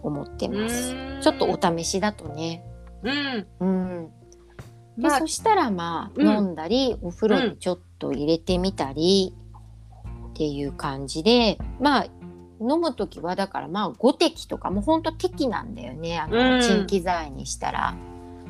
[0.01, 0.93] 思ってます。
[0.93, 1.21] うん。
[1.21, 2.63] ちょっとお試しだとね。
[3.03, 3.47] うん。
[3.59, 4.11] うん。
[4.97, 6.27] でまあそしたらまあ、うん。
[6.27, 9.35] 飲んだりお風呂にちょっと入れてみたり
[10.29, 12.05] っていう感じでまあ
[12.59, 16.19] 飲む時はだからまあ5滴とかもうほんと適なんだよね。
[16.19, 16.31] あうん。
[16.31, 17.95] のチン機材にしたら、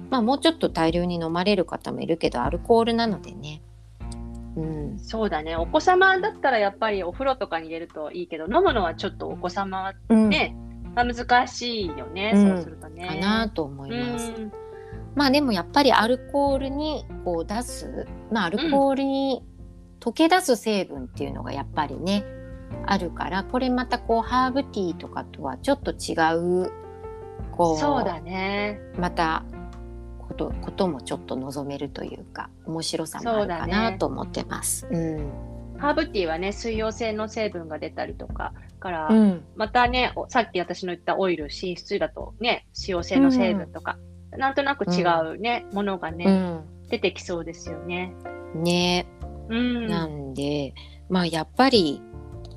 [0.09, 3.61] まあもうちょっと大量に飲まれる方もいるけどアルコールなのでね
[4.57, 5.55] うんそうだね。
[5.55, 10.55] お子様だったらやっぱりお風呂とかに入れるといいけど、飲むのはちょっとお子様はうん、ね、
[10.95, 12.31] まあ、難しいよね。
[12.33, 13.07] うんそうするとね。
[13.07, 14.31] かなと思います。
[14.31, 14.51] うん
[15.15, 19.43] まあでもやっぱりアルコールにこう出す、まあ、アルコールに
[19.99, 22.23] 溶け出す成分っていうのがやっぱりね
[22.85, 26.13] あるからこれまたこうハーブティーとかとはちょっと違
[26.65, 26.71] う
[27.51, 28.79] こうそうだね。
[28.99, 29.43] また
[30.45, 34.87] ことこともちょっと望めるというか面白さもあるかなと思ってます。
[34.89, 35.31] うん
[35.79, 43.99] ハーブティーはね、水溶性の成分が出たりとか、から、うんまたね、おさっき私の言ったオイル、脂質だとね、脂溶性の成分とか、
[44.31, 45.03] なんとなく違
[45.35, 46.29] うね、ものがね、う
[46.73, 48.13] ん出てきそうですよね。
[48.55, 49.07] ね
[49.49, 49.87] うん。
[49.87, 50.73] なんで
[51.09, 52.01] まあやっぱり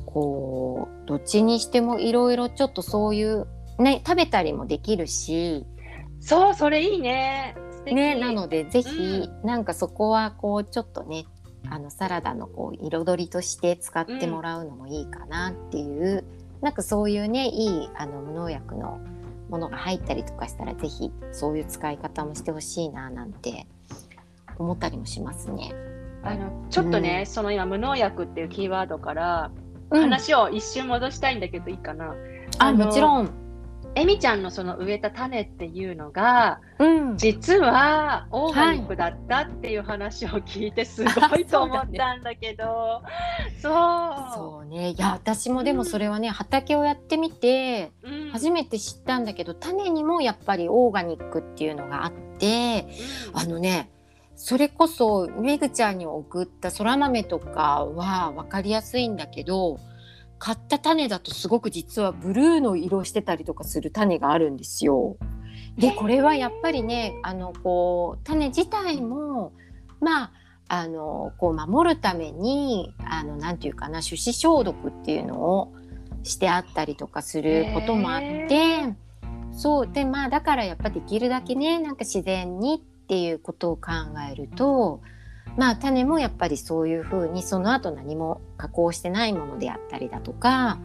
[0.06, 3.46] こうどっちにしてもいろいろちょっとそういう
[3.78, 5.66] ね食べたりもできるし
[6.20, 7.56] そう、それいいね。
[7.84, 11.26] ねなのでぜひ、なんかそこはこうちょっとね
[11.68, 16.24] あのサラダのこう彩りとして使ってもらうのもいいかなっていう、
[16.60, 19.00] なんかそういうねいいあの無農薬の
[19.48, 23.66] ものが入ったりとかしたらぜひそういう使い方もしてほしいななんて
[24.58, 25.72] 思ったりもしますね。
[26.22, 29.50] あのちょっとね、その今、無農薬っていうキーワードから、
[29.90, 30.00] うん。
[30.02, 32.14] 話を一瞬戻したいんだけど、いいかな。
[32.58, 33.30] あもちろん、
[33.96, 43.02] エミちゃんのその植えた種っていうのが、うん、実はオーガニックだったっていう話を聞いてすごいと思ったんだけど、
[43.60, 43.72] そう。
[44.34, 44.90] そうね。
[44.90, 48.20] いや私もでもそれはね、畑をやってみてうん。
[48.30, 52.86] 初めて知ったんだけど種にもやっぱりオーガニックっていうのがあって
[53.32, 53.90] あのね
[54.36, 59.78] それこそめぐちゃんに送ったそら豆とかは分かりやすいんだけど
[60.40, 65.18] 買った種だとすごく実はブルーの色してたりとかする種があるんですよ。
[65.76, 69.52] でこれはやっぱりねあのこう種自体も
[70.00, 70.32] まあ
[70.68, 75.74] あのこう守るためにあのなんていうかな手指消毒っていうのを
[76.22, 78.94] してあったりとかすることもあって
[79.52, 83.90] そうでまあだからやっぱできるだけねなんか自然にっていうことを考
[84.30, 85.02] えると
[85.56, 90.78] まあ種もやっぱりそういうふうにその後何も加工してないものであったりだとか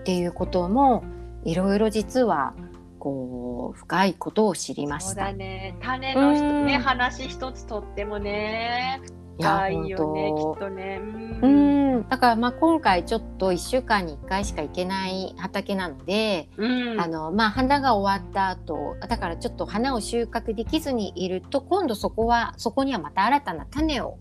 [0.00, 1.04] っていうことも
[1.44, 2.54] いろいろ実は
[2.98, 5.24] こう深いことを知りまそうした。
[5.26, 5.74] だね。
[5.82, 9.00] 種のね、話一つとってもね、
[9.40, 11.00] 深いよね、きっとね。
[11.42, 11.80] ううん。
[11.98, 24.18] んだからまあ今回ちょっと1週間に1回しか行けない畑なので、うんあのまあ花が終わった後だからちょっと花を収穫できずにいると今度そこはそこにはまた新たな種を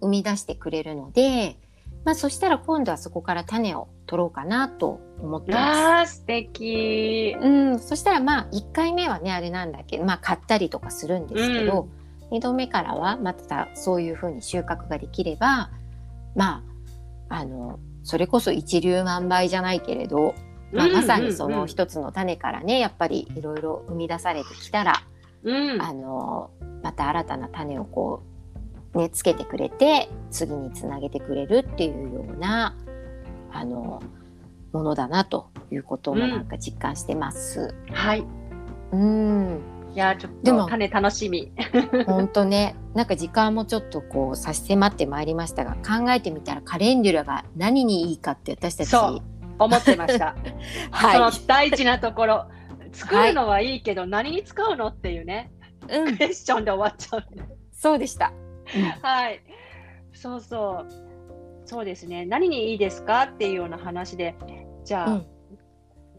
[0.00, 1.58] 生み出してくれるので、
[2.04, 7.34] まあ、そしたら今度はそこから種を取ろうかなと思ってまあー、素敵。
[7.40, 7.44] す。
[7.44, 11.88] うん、そしたらまあ1回目はねあれなんだけど、まあ、買ったりとかするんですけど、
[12.36, 15.70] 2度目からはまたそういうふうに収穫ができれば
[16.34, 16.62] ま
[17.28, 20.34] ああのそれこそ一粒万倍じゃないけれど、
[20.72, 25.02] まあ、まさにその一つの種からねやっぱりいろいろ生み出されてきたら、
[25.42, 26.50] うん、うんあの
[26.82, 28.22] また新たな種をこ
[28.94, 32.76] うねつけてくれて次につなげてくれるっていうような
[33.52, 34.02] あの
[34.72, 37.74] ものだなということもなんか実感してます。
[37.92, 38.24] はい。
[38.92, 41.50] うんいやー、ちょっでもと種楽しみ。
[42.04, 49.22] 本当ねなんか時間もちょっとこう差し迫ってまいりましたが考えてみたらカレンデュラが何にいいかって私たちそう
[49.58, 50.36] 思ってました。
[50.92, 52.46] そ のはい、大事なところ。
[52.92, 55.50] 作るのはいいけど、何に使うのっていうね、
[55.88, 57.48] うんク、エスチョンで終わっちゃうね。
[57.72, 58.32] そうでした。
[59.02, 59.40] はい。
[60.12, 60.86] そうそう。
[61.64, 62.24] そうですね。
[62.24, 64.34] 何にいいですかっていうような話で、
[64.84, 65.26] じゃあ、うん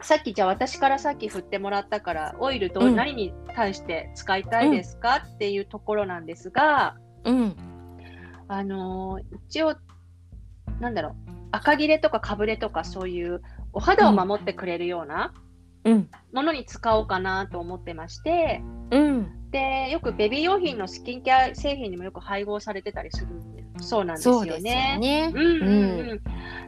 [0.02, 2.96] さっきじゃあ私からさっき振ってもらったから、オイルどう、うん。
[2.96, 7.56] 何に対して使いたいですか、っていうところなんですが、うん。
[8.48, 9.76] あのー一応、
[10.80, 11.16] なんだろう、
[11.52, 13.42] 赤切れとかかぶれとかそういう
[13.74, 15.47] お肌を守ってくれるようなうん
[16.34, 19.50] ものに使おうかなと思ってまして、うん。
[19.52, 23.28] で、よくベビー用品のスキンケア製品にもよく配合されてたりする
[23.80, 25.00] そうなんですよね。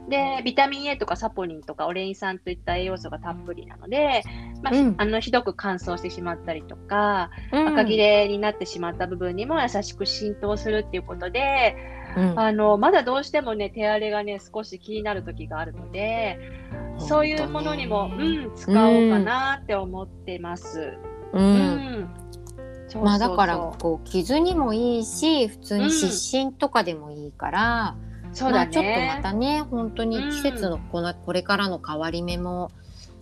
[0.10, 4.24] でビタミン A とかサポニンとかオレイン酸といった栄養素がたっぷりなので、
[4.64, 4.96] まあうん。
[4.98, 7.68] あのひどく乾燥してしまったりとか、うん。
[7.68, 11.99] 赤切れになってしまった部分にも優しく浸透するっていうことで、うん
[12.36, 16.40] あのまだどうしてもね、手荒れがね、少し気になる時があるので、
[16.98, 20.98] そういうものにも、うん、使おうかなって思ってます。
[21.34, 22.10] ううん。
[23.04, 27.96] まあだからこう傷にもいいし普通に湿疹とかでもいいから、
[28.34, 29.20] そうだまあちょっとまね。
[29.22, 32.72] たね本当に季節のこのこれからの変わり目も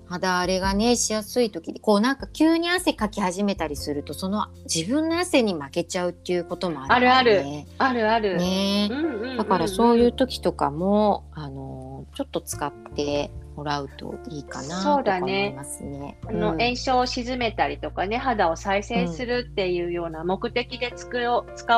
[0.10, 7.68] 肌荒れがねしやすい時にこうなんか急に汗かき始めたりするとその自分の汗に負けちゃうっていうこともあるからあるあるね。
[7.78, 8.38] あるある。
[8.38, 16.18] ねうんうんうんうんだからそういう時とかも、あのちょっと使ってもらうといいかなそうとか思だねいますね。
[16.28, 21.18] あのうん炎症を鎮めたりとかね肌を再生するっていうような目的で使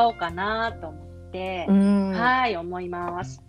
[0.07, 3.48] おうかなと思って、うんはい思います。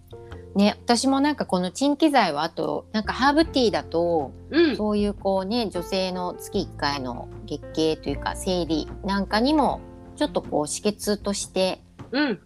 [0.54, 9.80] ね、私もなんかこの鎮気剤はあとなんかハーブティーだとうん、そういうこうね女性の月1回の月経というか生理なんかにも
[10.16, 12.40] ちょっとこう止血としてうん、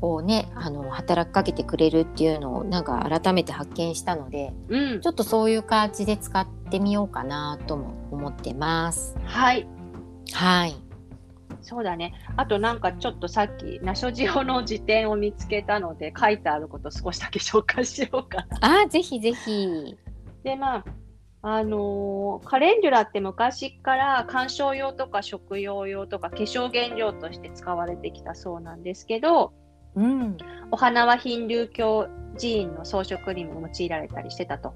[0.00, 9.16] こうねあの働きかけてくれるっていうのをなんか改めて発見したのでうんちょっとそういう感じで使ってみようかなとも思ってます。
[9.24, 9.66] はい。
[10.32, 10.83] はい。
[11.64, 12.12] そうだね。
[12.36, 18.82] あとなんかちょっとさっき、ナショジオの辞典を見つけたので、書いてあること少しだけ紹介しようかな。
[18.82, 19.96] あ、ぜひぜひ。
[20.44, 20.84] で、まあ、
[21.46, 29.52] あのーカレンデュラって昔から観賞用とか食用用とか化粧原料として使われてきたそうなんですけど、
[29.94, 30.36] うん。
[30.70, 34.74] お花はヒンドゥー教寺院の装飾にも用いられたりしてたと。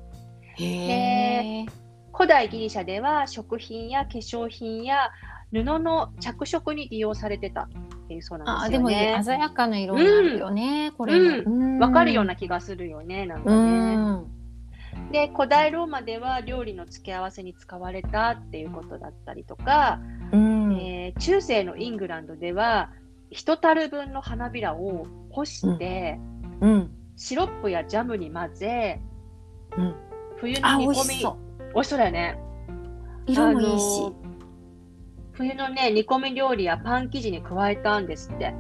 [0.57, 1.67] へえ。
[2.15, 5.11] 古代ギリシャでは食品や化粧品や
[5.53, 7.69] 布の着色に利用されてたっ
[8.09, 9.25] ていうそうなんあ、ですもでよね。
[9.25, 10.93] 鮮やかな色になるよね。
[10.97, 11.81] これも。
[11.81, 12.35] わかるような。
[12.35, 13.97] な気がするよね、なんうかね。
[13.97, 14.27] ん。
[15.13, 20.01] で、古代ローマでは料理の付け合わせに使われたっていうことだったりとか、
[20.33, 20.73] うん。
[20.75, 22.91] えー中世のイングランドでは、
[23.31, 26.19] 一樽分の花びらを干して、
[26.61, 26.91] うん。
[27.17, 29.01] シロップやジャムに混ぜ、
[29.77, 29.95] うん
[30.37, 31.99] 冬のあ、煮込み、美味しそう。
[31.99, 32.39] だよね。
[33.27, 34.13] 色もいいし。
[35.39, 38.53] 冬のね、煮込み料理やパン生地に加えたんですって。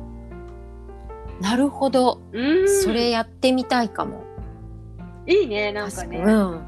[1.41, 2.23] なるほど。
[2.33, 2.83] うん。
[2.83, 4.23] それやってみたいかも。
[5.27, 6.19] いいね、なんかね。
[6.19, 6.63] うん。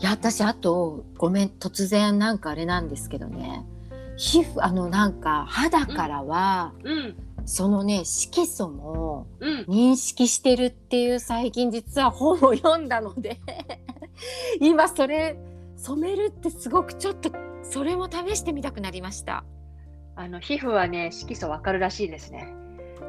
[0.00, 3.66] いや、私、あと、ごめん、突然なんかあれなんですけどね。
[4.16, 9.60] 皮膚、あの、なんか、肌からは、うん、そのね、色素もうん。
[9.68, 13.38] 認識してるっていう最近実は本を読んだので、
[14.60, 15.38] 今それ、
[15.76, 17.30] 染めるってすごくちょっと、
[17.70, 19.44] それも試してみたくなりました。
[20.16, 22.48] あの、皮膚はね、色素わかるらしいですね。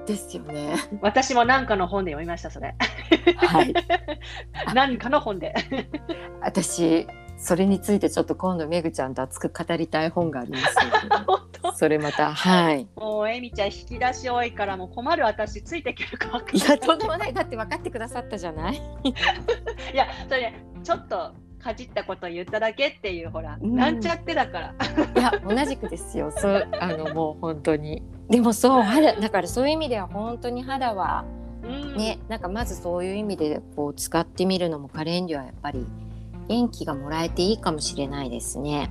[0.05, 0.75] ですよね。
[1.01, 2.75] 私も何かの本で読みました、それ。
[3.37, 3.73] はい。
[4.65, 5.53] あ 何かの本で。
[6.41, 10.75] 私、それについてちょっと今度めぐちゃんと熱く語りたい本があります
[11.61, 12.87] の それまた、はい。
[12.95, 16.41] もう、えみちゃん、引き出し多いから、もう困る私、ついていけるか。
[16.51, 17.33] いや、とんでもない。
[17.33, 18.75] だって分かってくださったじゃない？
[19.93, 24.75] いや、それ、ね、ちょっとかじったこと言っただけっていう、ほら、うんなんちゃってだから。
[25.15, 26.31] いや、同じくですよ。
[26.31, 28.01] そう、あの、もう本当に。
[28.29, 31.25] でも、そう、肌、だから、そういう意味では、本当に肌は。
[31.63, 35.85] うん、ね、なんか、まずそういう意味で、こう、使ってみるのも、カレンデュはやっぱり。
[36.49, 38.89] 元気がもらえていいかもしれないですね。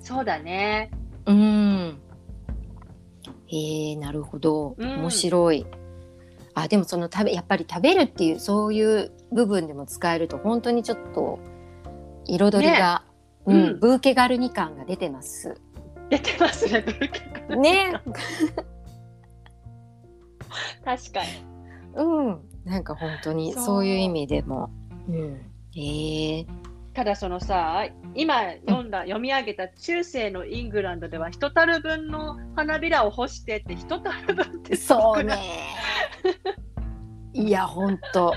[0.00, 0.90] そうだね。
[1.26, 1.98] うん。
[3.48, 4.76] えー、なるほど。
[4.78, 5.66] うん面白い。
[6.54, 11.40] あ、でも、その食べ、やっぱり食べるっていう、そういう部分でも使えると、本当にちょっと。
[12.26, 13.02] 彩りが。
[13.06, 13.12] ね
[13.44, 15.60] うんうん、ブーケガルニ感が出てます。
[16.10, 17.92] 出てますね、ブルケ君ね、
[20.84, 21.28] 確かに。
[21.94, 24.70] うん、なんか本当にそういう意味でも。
[25.08, 25.40] うん、
[25.76, 26.46] ええ
[26.94, 35.38] ただそのさ、今読んだ、読み上げた中世のイングランドでは一樽分の花びらを干してって一樽分ってそうね。
[37.32, 38.34] いや、本当。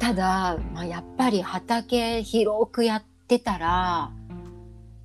[0.00, 4.10] ただ、まあ、やっぱり畑広くやってたら。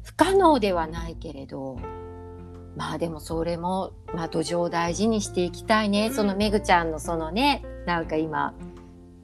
[0.04, 1.78] 不可能ではないけれど。
[2.76, 6.08] まあ、でも、それも、まあ、土壌を大事にしていきたいね。
[6.08, 8.56] うんそのめぐちゃんの、そのね、なんか今。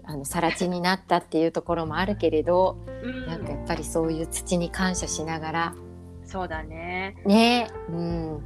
[0.03, 5.75] あの更地になったっていうところもあるけれど、うんなんかやっぱりそういう土に感謝しながら
[6.31, 7.15] そうだね。
[7.25, 8.41] ね、うん、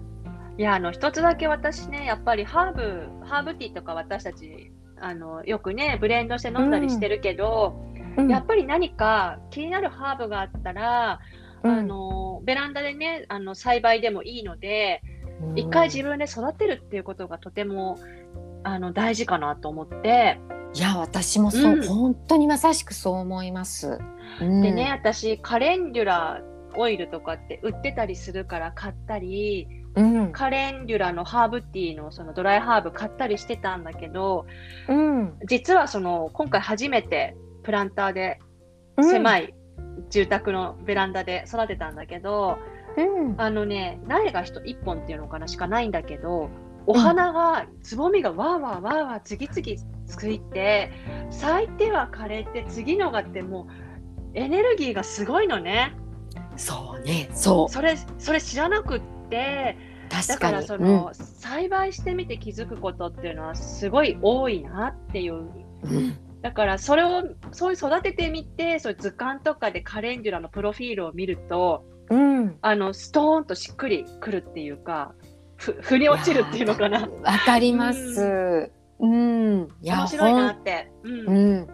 [0.57, 7.75] いや、あの、一つだけ私ね、やっぱりハーブ、ハーブティーとか私たち、あの、よくね、ブレンドして飲んだりしてるけど、
[8.17, 8.29] うん。
[8.29, 11.19] やっぱり何か気になるハーブがあったら、
[11.63, 11.71] うん。
[11.71, 15.01] あの、ベランダでね、あの、栽培でもいいので、
[15.41, 15.59] うん。
[15.59, 17.97] 一回自分で育てるっていうことがとても、
[18.63, 20.39] あの、大事かなと思って、
[20.73, 21.87] いや私もそう、うん。
[21.87, 23.99] 本当にまさしくそう思います。
[24.41, 24.61] うん。
[24.61, 26.41] でね、私、カレンデュラ
[26.75, 30.31] オイルとかって売ってたりするから買ったり、うん。
[30.31, 34.45] カレンデュラのハーブティーのそのドライハーブ買ったりしてたんだけど、
[34.89, 38.39] うん、実はその今回初めてプランターで
[38.99, 39.53] い、狭い
[40.09, 42.57] 住宅のベランダで育てたんだけど、
[42.97, 46.49] うん、あのね、苗が一一本っていうのかなしかないんだけど、
[46.87, 50.91] お花が、つぼみがわーわーわーわー次々ついて、
[51.31, 55.93] 咲いては枯れて、次のがってもうエネルギーがすごいのね。
[56.57, 57.69] そうねそう。
[57.69, 59.77] それ、それ知らなくって、
[60.09, 60.67] だ確かからに。
[60.67, 65.33] その、栽培してみて気づくことっていうのはすごい多いなっていう。
[65.35, 65.49] うん。
[65.83, 72.57] うんだからそれをそういう育ててみてそういう図鑑とかでカレンデュラのプロフィールを見るとうん。
[72.61, 75.13] あのストーンとしっくりくるっていうか
[75.57, 77.07] ふ腑に落ちるっていうのかな。
[77.23, 78.69] わかります。
[78.99, 81.27] うん、いや面白いなって、うん。
[81.27, 81.67] うん、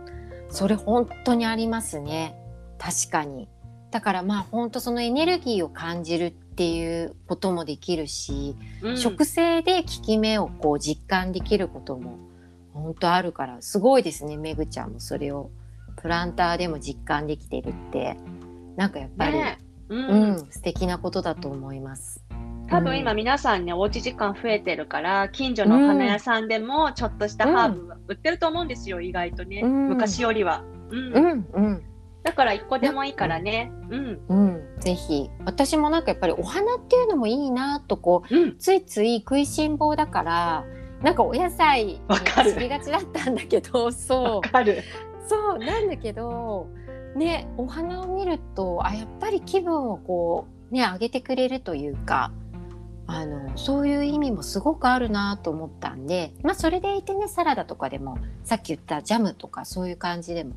[0.49, 2.35] それ本当にありますね。
[2.79, 3.49] 確かに。
[3.91, 6.31] だからまあ本当そのエネルギーを感じるっ
[6.61, 8.97] ていうこともできるし、うん。
[8.97, 12.19] 植生で効き目をこう実感できることも
[12.71, 14.99] 本当あるからすごいですねめぐちゃんも。
[14.99, 15.49] それを
[15.99, 18.15] プランターでも実感できてるって。
[18.75, 19.57] なんかやっぱり、ね。
[19.89, 20.07] うん。
[20.07, 22.23] うん、素敵なことだと思います。
[22.69, 29.89] 多分今皆さんねおうち時間増えてるから近所のお花屋さんでもちょっとしたハーブ売ってると思うんですよ意外とね、うん。
[29.89, 31.13] 昔よりは、うん。
[31.13, 31.90] うんうん
[32.23, 33.71] だから一個でもいいからね。
[33.89, 34.21] うん。
[34.27, 35.29] うん、ぜひ。
[35.45, 38.57] 私もなんかやっぱりお花っていうのもいいなとこううん。
[38.57, 40.65] ついつい食いしん坊だから
[41.01, 42.51] なんかお野菜にわかる。
[42.51, 44.73] 走りがちだったんだけど そわかる。
[44.73, 44.83] う
[45.27, 46.67] そうなんだけど
[47.15, 52.31] ねお花を見るとあやっぱり気分をこうね上げてくれるというか
[53.07, 60.55] あのそういう意味もすごくあるなと思ったんでまあそれでいてねサラダとかでもさっき言ったジャムとかそういう感じでも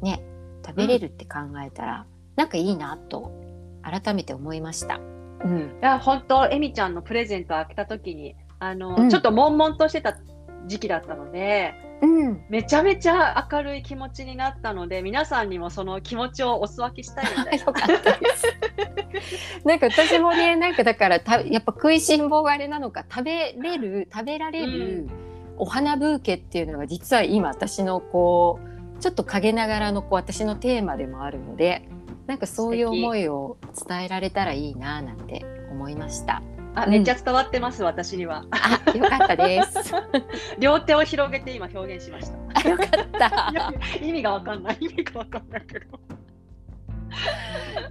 [0.00, 0.22] ね
[0.66, 2.06] 食べれるって考えたら、
[2.36, 3.32] なんかいいなと
[3.82, 5.00] 改めて思いました。
[5.44, 9.10] うん、いや本当エミちゃんのプレゼントを開けた時にあの、うん。
[9.10, 10.16] ちょっと悶々としてた
[10.66, 17.24] 時期だったのでうん、めちゃめちゃ明るい気持ちになったので皆さんにもその気持ちをお裾分けしたい。
[17.24, 17.46] な。
[19.76, 25.08] んか私もね、なんかだからたやっぱ食いしん坊があれなのか食べれる食べられる
[25.56, 31.88] お花ブーケっていうのが実は今私のこうちょっと陰ながらのこう私のテーマでもあるので、
[32.26, 33.56] なんかそういう思いを
[33.88, 36.42] 伝えられたらいいななんて思いました。
[36.74, 38.44] なあめっちゃ伝わってます、私には。
[38.50, 39.94] あ、よかったです。
[40.60, 42.36] 両手を広げて今表現しました。
[42.54, 43.52] あ、よかった。
[44.04, 44.76] 意味がわかんない。
[44.80, 45.98] 意味がわかんないけど。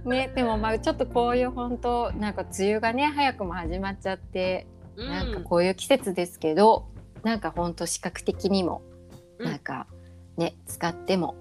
[0.04, 5.08] ね、でもまあちょっとこういう本当なんか梅雨がね早くも始まっちゃって、うん。
[5.08, 6.86] なんかこういう季節ですけど
[7.24, 8.82] なんか本当視覚的にも
[9.38, 9.46] うん。
[9.46, 9.88] なんか
[10.36, 11.34] ね、使っても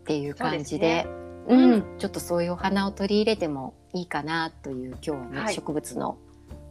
[0.00, 1.08] っていう感じでです
[1.54, 1.76] ううん。
[1.76, 5.54] ん、ちょっとそういうお花を取り入れてもいいかなという今日はね、はい。
[5.54, 6.18] 植物の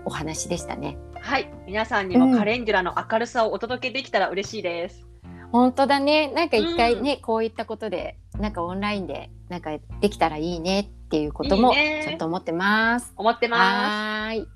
[0.05, 0.97] お話でしたね。
[1.20, 1.51] はい。
[1.65, 5.05] 皆さんにもカレンデュラの明るさをお届けできたら嬉しいです、
[5.51, 6.32] 本当だね。
[6.32, 12.03] なんか一回ね、こういったことでなんかオンラインでなんかできたらいいねっていうこともいいね。
[12.07, 13.13] ちょっと思ってます。
[13.18, 14.47] 思ってまはーい。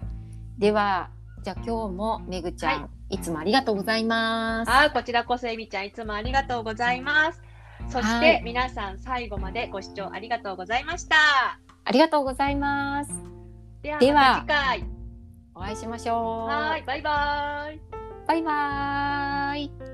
[0.60, 1.10] では、
[1.44, 4.72] じゃあ今日もめぐちゃん、、はいつもありがとうございますす。
[4.72, 7.42] はいこちらこそエミちゃんいつもありがとうございます
[7.90, 11.16] そしはいて皆さん最後までご視聴ありがとうございました
[11.84, 13.12] ありがとうございます。
[13.82, 14.86] では次回
[15.56, 16.50] お会いしましょう。
[16.50, 17.80] はいバイバイ
[18.28, 19.91] バイバーイ。